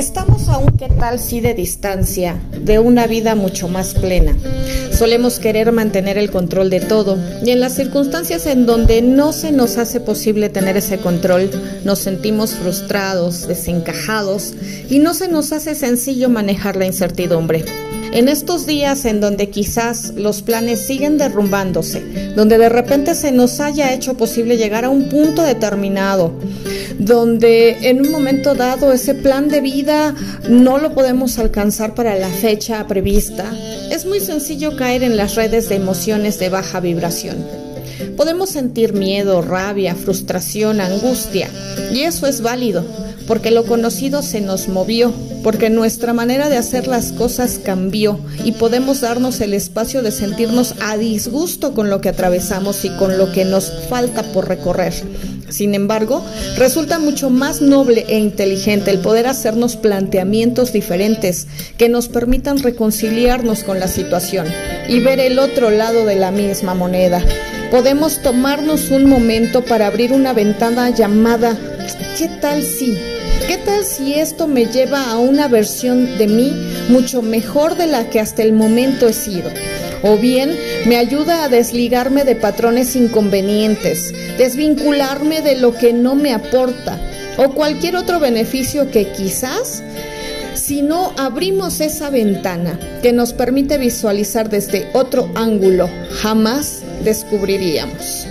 Estamos 0.00 0.48
a 0.48 0.56
un 0.56 0.78
qué 0.78 0.88
tal 0.88 1.20
si 1.20 1.42
de 1.42 1.52
distancia, 1.52 2.40
de 2.58 2.78
una 2.78 3.06
vida 3.06 3.34
mucho 3.34 3.68
más 3.68 3.92
plena. 3.92 4.34
Solemos 4.92 5.38
querer 5.38 5.72
mantener 5.72 6.16
el 6.16 6.30
control 6.30 6.70
de 6.70 6.80
todo 6.80 7.18
y 7.44 7.50
en 7.50 7.60
las 7.60 7.74
circunstancias 7.74 8.46
en 8.46 8.64
donde 8.64 9.02
no 9.02 9.34
se 9.34 9.52
nos 9.52 9.76
hace 9.76 10.00
posible 10.00 10.48
tener 10.48 10.78
ese 10.78 10.96
control, 10.96 11.50
nos 11.84 11.98
sentimos 11.98 12.54
frustrados, 12.54 13.46
desencajados 13.46 14.54
y 14.88 15.00
no 15.00 15.12
se 15.12 15.28
nos 15.28 15.52
hace 15.52 15.74
sencillo 15.74 16.30
manejar 16.30 16.76
la 16.76 16.86
incertidumbre. 16.86 17.66
En 18.12 18.28
estos 18.28 18.66
días 18.66 19.04
en 19.04 19.20
donde 19.20 19.50
quizás 19.50 20.14
los 20.16 20.42
planes 20.42 20.84
siguen 20.84 21.16
derrumbándose, 21.16 22.02
donde 22.34 22.58
de 22.58 22.68
repente 22.68 23.14
se 23.14 23.30
nos 23.30 23.60
haya 23.60 23.94
hecho 23.94 24.14
posible 24.14 24.56
llegar 24.56 24.84
a 24.84 24.90
un 24.90 25.08
punto 25.08 25.42
determinado, 25.42 26.32
donde 26.98 27.88
en 27.88 28.00
un 28.00 28.10
momento 28.10 28.56
dado 28.56 28.92
ese 28.92 29.14
plan 29.14 29.48
de 29.48 29.60
vida 29.60 30.14
no 30.48 30.78
lo 30.78 30.92
podemos 30.92 31.38
alcanzar 31.38 31.94
para 31.94 32.16
la 32.16 32.28
fecha 32.28 32.84
prevista, 32.88 33.44
es 33.92 34.04
muy 34.06 34.18
sencillo 34.18 34.76
caer 34.76 35.04
en 35.04 35.16
las 35.16 35.36
redes 35.36 35.68
de 35.68 35.76
emociones 35.76 36.40
de 36.40 36.48
baja 36.48 36.80
vibración. 36.80 37.36
Podemos 38.16 38.50
sentir 38.50 38.92
miedo, 38.92 39.40
rabia, 39.40 39.94
frustración, 39.94 40.80
angustia, 40.80 41.48
y 41.92 42.00
eso 42.00 42.26
es 42.26 42.40
válido, 42.40 42.84
porque 43.30 43.52
lo 43.52 43.64
conocido 43.64 44.22
se 44.22 44.40
nos 44.40 44.66
movió, 44.66 45.14
porque 45.44 45.70
nuestra 45.70 46.12
manera 46.12 46.48
de 46.48 46.56
hacer 46.56 46.88
las 46.88 47.12
cosas 47.12 47.60
cambió 47.64 48.18
y 48.44 48.50
podemos 48.50 49.02
darnos 49.02 49.40
el 49.40 49.54
espacio 49.54 50.02
de 50.02 50.10
sentirnos 50.10 50.74
a 50.80 50.96
disgusto 50.96 51.72
con 51.72 51.90
lo 51.90 52.00
que 52.00 52.08
atravesamos 52.08 52.84
y 52.84 52.88
con 52.88 53.18
lo 53.18 53.30
que 53.30 53.44
nos 53.44 53.70
falta 53.88 54.24
por 54.24 54.48
recorrer. 54.48 54.94
Sin 55.48 55.76
embargo, 55.76 56.24
resulta 56.56 56.98
mucho 56.98 57.30
más 57.30 57.62
noble 57.62 58.04
e 58.08 58.18
inteligente 58.18 58.90
el 58.90 58.98
poder 58.98 59.28
hacernos 59.28 59.76
planteamientos 59.76 60.72
diferentes 60.72 61.46
que 61.78 61.88
nos 61.88 62.08
permitan 62.08 62.58
reconciliarnos 62.58 63.62
con 63.62 63.78
la 63.78 63.86
situación 63.86 64.48
y 64.88 64.98
ver 64.98 65.20
el 65.20 65.38
otro 65.38 65.70
lado 65.70 66.04
de 66.04 66.16
la 66.16 66.32
misma 66.32 66.74
moneda. 66.74 67.24
Podemos 67.70 68.20
tomarnos 68.22 68.90
un 68.90 69.04
momento 69.04 69.64
para 69.64 69.86
abrir 69.86 70.12
una 70.12 70.32
ventana 70.32 70.90
llamada 70.90 71.56
¿qué 72.18 72.28
tal 72.40 72.62
si? 72.62 72.98
¿Qué 73.46 73.56
tal 73.56 73.84
si 73.84 74.14
esto 74.14 74.46
me 74.46 74.66
lleva 74.66 75.10
a 75.10 75.18
una 75.18 75.48
versión 75.48 76.18
de 76.18 76.26
mí 76.26 76.52
mucho 76.88 77.22
mejor 77.22 77.76
de 77.76 77.86
la 77.86 78.08
que 78.10 78.20
hasta 78.20 78.42
el 78.42 78.52
momento 78.52 79.08
he 79.08 79.12
sido? 79.12 79.50
O 80.02 80.16
bien 80.16 80.56
me 80.86 80.96
ayuda 80.96 81.44
a 81.44 81.48
desligarme 81.48 82.24
de 82.24 82.36
patrones 82.36 82.96
inconvenientes, 82.96 84.14
desvincularme 84.38 85.42
de 85.42 85.56
lo 85.56 85.74
que 85.74 85.92
no 85.92 86.14
me 86.14 86.32
aporta 86.32 86.98
o 87.36 87.54
cualquier 87.54 87.96
otro 87.96 88.20
beneficio 88.20 88.90
que 88.90 89.08
quizás 89.08 89.82
si 90.54 90.82
no 90.82 91.12
abrimos 91.16 91.80
esa 91.80 92.10
ventana 92.10 92.78
que 93.02 93.12
nos 93.12 93.32
permite 93.32 93.78
visualizar 93.78 94.48
desde 94.48 94.88
otro 94.92 95.30
ángulo, 95.34 95.88
jamás 96.22 96.82
descubriríamos. 97.02 98.29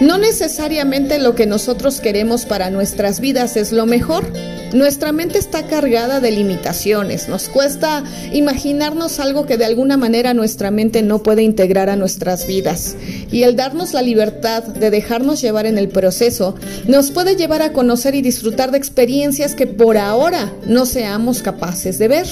No 0.00 0.18
necesariamente 0.18 1.18
lo 1.18 1.34
que 1.34 1.46
nosotros 1.46 2.02
queremos 2.02 2.44
para 2.44 2.68
nuestras 2.68 3.18
vidas 3.18 3.56
es 3.56 3.72
lo 3.72 3.86
mejor. 3.86 4.30
Nuestra 4.74 5.10
mente 5.10 5.38
está 5.38 5.62
cargada 5.68 6.20
de 6.20 6.32
limitaciones. 6.32 7.30
Nos 7.30 7.48
cuesta 7.48 8.04
imaginarnos 8.30 9.20
algo 9.20 9.46
que 9.46 9.56
de 9.56 9.64
alguna 9.64 9.96
manera 9.96 10.34
nuestra 10.34 10.70
mente 10.70 11.00
no 11.00 11.22
puede 11.22 11.42
integrar 11.42 11.88
a 11.88 11.96
nuestras 11.96 12.46
vidas. 12.46 12.94
Y 13.32 13.44
el 13.44 13.56
darnos 13.56 13.94
la 13.94 14.02
libertad 14.02 14.64
de 14.64 14.90
dejarnos 14.90 15.40
llevar 15.40 15.64
en 15.64 15.78
el 15.78 15.88
proceso 15.88 16.56
nos 16.86 17.10
puede 17.10 17.36
llevar 17.36 17.62
a 17.62 17.72
conocer 17.72 18.14
y 18.14 18.20
disfrutar 18.20 18.72
de 18.72 18.78
experiencias 18.78 19.54
que 19.54 19.66
por 19.66 19.96
ahora 19.96 20.52
no 20.66 20.84
seamos 20.84 21.40
capaces 21.40 21.98
de 21.98 22.08
ver. 22.08 22.26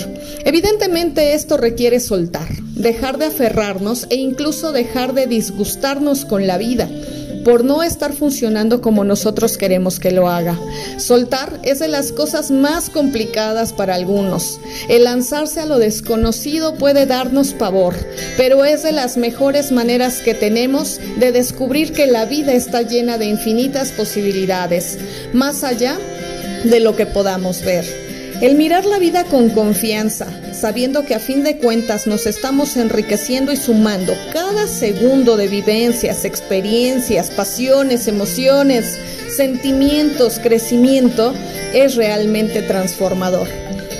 Evidentemente 0.44 1.32
esto 1.32 1.56
requiere 1.56 1.98
soltar, 1.98 2.48
dejar 2.74 3.16
de 3.16 3.26
aferrarnos 3.26 4.06
e 4.10 4.16
incluso 4.16 4.70
dejar 4.70 5.14
de 5.14 5.26
disgustarnos 5.26 6.26
con 6.26 6.46
la 6.46 6.58
vida 6.58 6.90
por 7.44 7.64
no 7.64 7.82
estar 7.82 8.14
funcionando 8.14 8.80
como 8.80 9.04
nosotros 9.04 9.56
queremos 9.56 10.00
que 10.00 10.10
lo 10.10 10.28
haga. 10.28 10.58
Soltar 10.96 11.60
es 11.62 11.78
de 11.78 11.88
las 11.88 12.12
cosas 12.12 12.50
más 12.50 12.90
complicadas 12.90 13.72
para 13.72 13.94
algunos. 13.94 14.60
El 14.88 15.04
lanzarse 15.04 15.60
a 15.60 15.66
lo 15.66 15.78
desconocido 15.78 16.74
puede 16.74 17.06
darnos 17.06 17.52
pavor, 17.52 17.94
pero 18.36 18.64
es 18.64 18.82
de 18.82 18.92
las 18.92 19.16
mejores 19.16 19.70
maneras 19.70 20.20
que 20.20 20.34
tenemos 20.34 21.00
de 21.18 21.32
descubrir 21.32 21.92
que 21.92 22.06
la 22.06 22.24
vida 22.24 22.52
está 22.52 22.82
llena 22.82 23.18
de 23.18 23.26
infinitas 23.26 23.92
posibilidades, 23.92 24.98
más 25.32 25.64
allá 25.64 25.98
de 26.64 26.80
lo 26.80 26.96
que 26.96 27.06
podamos 27.06 27.62
ver. 27.62 28.03
El 28.40 28.56
mirar 28.56 28.84
la 28.84 28.98
vida 28.98 29.24
con 29.24 29.48
confianza, 29.48 30.26
sabiendo 30.52 31.04
que 31.04 31.14
a 31.14 31.20
fin 31.20 31.44
de 31.44 31.56
cuentas 31.56 32.06
nos 32.06 32.26
estamos 32.26 32.76
enriqueciendo 32.76 33.52
y 33.52 33.56
sumando 33.56 34.12
cada 34.32 34.66
segundo 34.66 35.36
de 35.36 35.46
vivencias, 35.46 36.24
experiencias, 36.24 37.30
pasiones, 37.30 38.08
emociones, 38.08 38.98
sentimientos, 39.34 40.40
crecimiento, 40.42 41.32
es 41.72 41.94
realmente 41.94 42.62
transformador. 42.62 43.46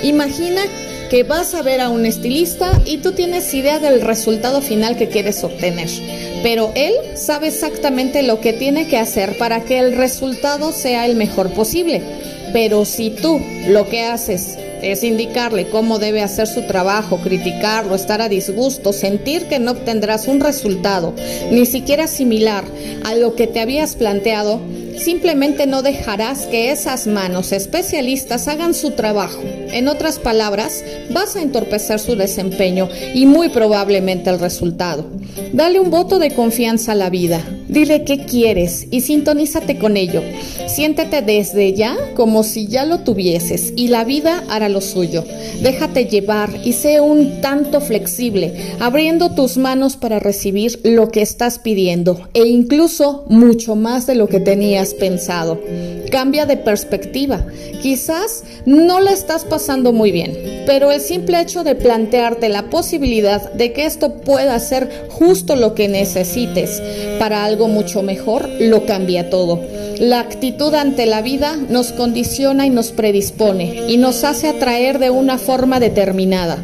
Imagina 0.03 0.61
que 1.09 1.23
vas 1.23 1.53
a 1.53 1.61
ver 1.61 1.79
a 1.79 1.89
un 1.89 2.05
estilista 2.05 2.81
y 2.85 2.97
tú 2.97 3.13
tienes 3.13 3.53
idea 3.53 3.79
del 3.79 4.01
resultado 4.01 4.61
final 4.61 4.97
que 4.97 5.07
quieres 5.07 5.43
obtener, 5.43 5.89
pero 6.43 6.71
él 6.75 6.93
sabe 7.15 7.47
exactamente 7.47 8.21
lo 8.21 8.41
que 8.41 8.53
tiene 8.53 8.87
que 8.87 8.97
hacer 8.97 9.37
para 9.37 9.61
que 9.61 9.79
el 9.79 9.95
resultado 9.95 10.73
sea 10.73 11.05
el 11.05 11.15
mejor 11.15 11.51
posible. 11.51 12.01
Pero 12.55 12.85
si 12.85 13.09
tú 13.09 13.41
lo 13.67 13.89
que 13.89 14.03
haces 14.03 14.57
es 14.81 15.03
indicarle 15.03 15.67
cómo 15.67 15.99
debe 15.99 16.21
hacer 16.21 16.47
su 16.47 16.61
trabajo, 16.61 17.17
criticarlo, 17.17 17.95
estar 17.95 18.21
a 18.21 18.29
disgusto, 18.29 18.93
sentir 18.93 19.47
que 19.47 19.59
no 19.59 19.71
obtendrás 19.71 20.29
un 20.29 20.39
resultado, 20.39 21.13
ni 21.51 21.65
siquiera 21.65 22.07
similar 22.07 22.63
a 23.03 23.13
lo 23.15 23.35
que 23.35 23.47
te 23.47 23.59
habías 23.59 23.97
planteado, 23.97 24.61
simplemente 24.97 25.67
no 25.67 25.81
dejarás 25.81 26.45
que 26.45 26.71
esas 26.71 27.07
manos 27.07 27.51
especialistas 27.51 28.47
hagan 28.47 28.73
su 28.73 28.91
trabajo. 28.91 29.41
En 29.73 29.89
otras 29.89 30.17
palabras, 30.17 30.81
vas 31.09 31.35
a 31.35 31.41
entorpecer 31.41 31.99
su 31.99 32.15
desempeño 32.15 32.87
y 33.13 33.25
muy 33.25 33.49
probablemente 33.49 34.29
el 34.29 34.39
resultado. 34.39 35.05
Dale 35.51 35.81
un 35.81 35.91
voto 35.91 36.19
de 36.19 36.31
confianza 36.31 36.93
a 36.93 36.95
la 36.95 37.09
vida. 37.09 37.43
Dile 37.75 38.05
qué 38.05 38.19
quieres 38.19 38.87
y 38.89 39.01
sintonízate 39.01 39.77
con 39.77 39.97
ello. 39.97 40.21
Siéntete 40.65 41.21
desde 41.21 41.73
ya 41.73 41.97
como 42.15 42.43
si 42.43 42.67
ya 42.67 42.85
lo 42.85 42.99
tuvieses 42.99 43.73
y 43.75 43.89
la 43.89 44.05
vida 44.05 44.45
hará 44.47 44.69
lo 44.69 44.79
suyo. 44.79 45.25
Déjate 45.61 46.05
llevar 46.05 46.49
y 46.63 46.71
sé 46.71 47.01
un 47.01 47.41
tanto 47.41 47.81
flexible, 47.81 48.53
abriendo 48.79 49.35
tus 49.35 49.57
manos 49.57 49.97
para 49.97 50.19
recibir 50.19 50.79
lo 50.83 51.09
que 51.09 51.21
estás 51.21 51.59
pidiendo 51.59 52.29
e 52.33 52.47
incluso 52.47 53.25
mucho 53.27 53.75
más 53.75 54.07
de 54.07 54.15
lo 54.15 54.29
que 54.29 54.39
tenías 54.39 54.93
pensado. 54.93 55.59
Cambia 56.11 56.45
de 56.45 56.55
perspectiva. 56.55 57.45
Quizás 57.81 58.43
no 58.65 59.01
la 59.01 59.11
estás 59.11 59.43
pasando 59.43 59.91
muy 59.91 60.11
bien, 60.11 60.63
pero 60.65 60.91
el 60.91 61.01
simple 61.01 61.41
hecho 61.41 61.65
de 61.65 61.75
plantearte 61.75 62.47
la 62.47 62.69
posibilidad 62.69 63.51
de 63.51 63.73
que 63.73 63.85
esto 63.85 64.13
pueda 64.21 64.57
ser 64.59 65.07
justo 65.09 65.57
lo 65.57 65.75
que 65.75 65.87
necesites 65.87 66.81
para 67.19 67.43
algo 67.43 67.64
mucho 67.67 68.01
mejor 68.01 68.49
lo 68.59 68.85
cambia 68.85 69.29
todo. 69.29 69.61
La 69.99 70.19
actitud 70.19 70.73
ante 70.73 71.05
la 71.05 71.21
vida 71.21 71.55
nos 71.69 71.91
condiciona 71.91 72.65
y 72.65 72.69
nos 72.69 72.91
predispone 72.91 73.83
y 73.87 73.97
nos 73.97 74.23
hace 74.23 74.49
atraer 74.49 74.99
de 74.99 75.09
una 75.09 75.37
forma 75.37 75.79
determinada. 75.79 76.57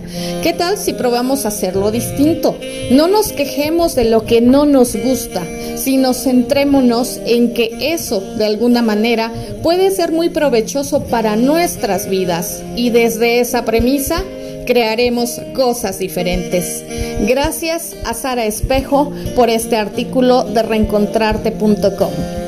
¿Qué 0.43 0.53
tal 0.53 0.77
si 0.77 0.93
probamos 0.93 1.45
hacerlo 1.45 1.91
distinto? 1.91 2.57
No 2.91 3.07
nos 3.07 3.31
quejemos 3.31 3.95
de 3.95 4.05
lo 4.05 4.25
que 4.25 4.41
no 4.41 4.65
nos 4.65 4.95
gusta, 4.95 5.43
sino 5.75 6.13
centrémonos 6.13 7.19
en 7.25 7.53
que 7.53 7.93
eso 7.93 8.21
de 8.37 8.45
alguna 8.45 8.81
manera 8.81 9.31
puede 9.63 9.91
ser 9.91 10.11
muy 10.11 10.29
provechoso 10.29 11.03
para 11.03 11.35
nuestras 11.35 12.09
vidas 12.09 12.61
y 12.75 12.89
desde 12.89 13.39
esa 13.39 13.65
premisa 13.65 14.23
crearemos 14.65 15.41
cosas 15.53 15.99
diferentes. 15.99 16.83
Gracias 17.27 17.95
a 18.05 18.13
Sara 18.13 18.45
Espejo 18.45 19.11
por 19.35 19.49
este 19.49 19.75
artículo 19.75 20.43
de 20.43 20.63
reencontrarte.com. 20.63 22.40